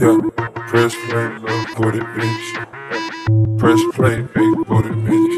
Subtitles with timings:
[0.00, 0.18] Yeah,
[0.68, 3.58] press play, little booty bitch.
[3.58, 5.34] Press play, big booty bitch.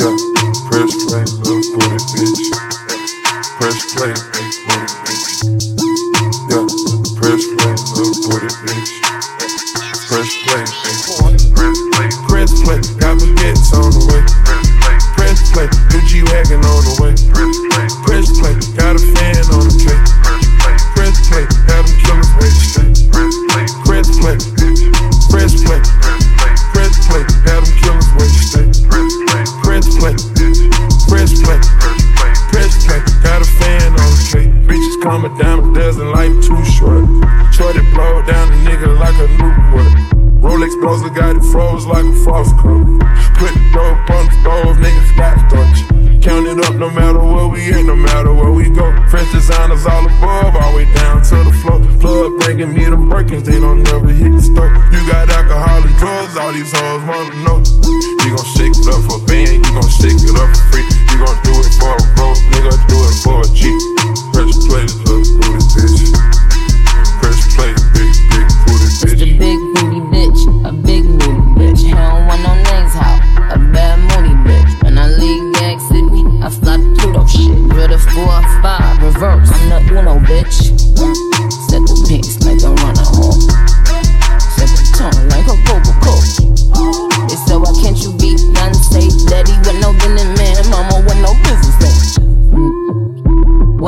[0.00, 0.16] Yeah,
[0.68, 2.42] press play, little booty bitch.
[3.56, 5.34] Press play, big booty bitch.
[6.50, 6.66] Yeah,
[7.20, 9.07] press play, little booty bitch.
[35.08, 37.04] Bitches coming down a dozen, life too short.
[37.54, 39.92] Shorty blow down a nigga like a Newport.
[40.42, 42.84] Rolex blows got it froze like a frost coat.
[43.34, 46.22] Put the dope on the stove, niggas got starch.
[46.22, 48.84] Count it up no matter where we at, no matter where we go.
[49.08, 51.80] Fresh designers all above, all the way down to the floor.
[52.00, 54.70] Plug bringing me them Birkins, they don't never hit the store.
[54.92, 57.58] You got alcohol and drugs, all these hoes wanna know.
[58.28, 58.36] You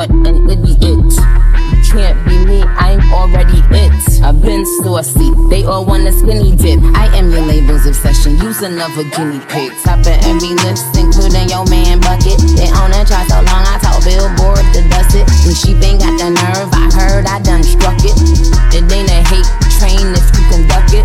[0.00, 1.12] What an idiot.
[1.92, 3.92] Can't be me, I'm already it.
[4.24, 6.80] I've been saucy, they all want a skinny dip.
[6.96, 9.76] I am your label's obsession, use another guinea pig.
[9.84, 12.40] Top of every list, including your man bucket.
[12.56, 15.28] They own and try so long, I told Billboard to dust it.
[15.44, 18.16] And sheep ain't got the nerve, I heard I done struck it.
[18.72, 21.04] It ain't a hate train if you can duck it.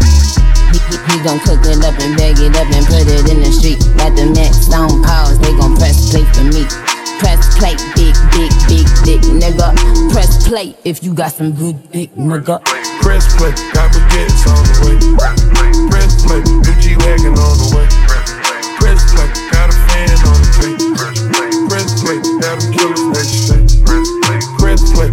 [0.71, 3.51] He, he, gon' cook it up and bag it up and put it in the
[3.51, 3.83] street.
[3.99, 6.63] Let the next song pause, they gon' press play for me.
[7.19, 7.75] Press play,
[9.05, 9.69] big nigga.
[10.11, 12.59] Press play if you got some good dick, nigga.
[13.01, 14.97] Press play, got baguettes on the way.
[15.93, 17.87] Press play, Gucci wagon on the way.
[18.81, 20.75] Press play, got a fan on the tray.
[21.69, 23.69] Press play, got them killers way straight.
[24.57, 25.09] Press play,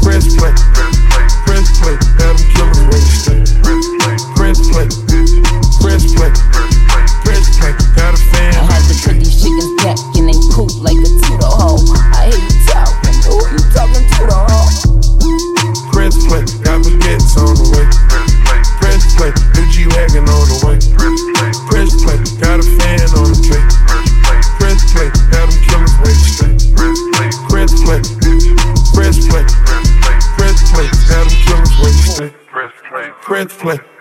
[0.00, 0.52] press play,
[1.44, 3.44] press play, got them killers way straight.
[4.34, 4.88] Press play,
[5.84, 6.32] press play,
[7.20, 10.13] press play, got a fan I had to put these chickens back
[33.24, 33.93] Press play.